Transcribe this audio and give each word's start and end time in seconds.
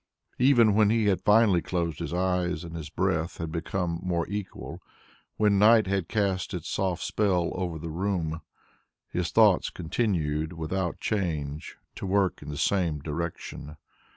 Even 0.39 0.73
when 0.73 0.89
he 0.89 1.05
had 1.05 1.21
finally 1.21 1.61
closed 1.61 1.99
his 1.99 2.11
eyes 2.11 2.63
and 2.63 2.75
his 2.75 2.89
breath 2.89 3.37
had 3.37 3.51
become 3.51 3.99
more 4.01 4.27
equal, 4.27 4.81
when 5.37 5.59
night 5.59 5.85
had 5.85 6.07
cast 6.09 6.55
its 6.55 6.67
soft 6.69 7.03
spell 7.03 7.51
over 7.53 7.77
the 7.77 7.91
room, 7.91 8.41
his 9.09 9.29
thoughts 9.29 9.69
continued 9.69 10.53
without 10.53 10.99
change 10.99 11.77
to 11.93 12.07
work 12.07 12.41
in 12.41 12.49
the 12.49 12.57
same 12.57 12.97
direction. 12.97 13.77